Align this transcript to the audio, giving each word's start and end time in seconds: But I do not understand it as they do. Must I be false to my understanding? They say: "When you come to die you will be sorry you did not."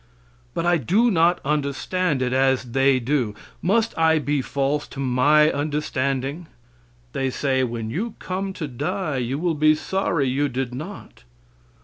But 0.55 0.65
I 0.65 0.77
do 0.77 1.11
not 1.11 1.39
understand 1.45 2.23
it 2.23 2.33
as 2.33 2.71
they 2.71 2.99
do. 2.99 3.35
Must 3.61 3.95
I 3.95 4.17
be 4.17 4.41
false 4.41 4.87
to 4.87 4.99
my 4.99 5.51
understanding? 5.51 6.47
They 7.13 7.29
say: 7.29 7.63
"When 7.63 7.91
you 7.91 8.15
come 8.17 8.51
to 8.53 8.67
die 8.67 9.17
you 9.17 9.37
will 9.37 9.53
be 9.53 9.75
sorry 9.75 10.27
you 10.27 10.49
did 10.49 10.73
not." 10.73 11.21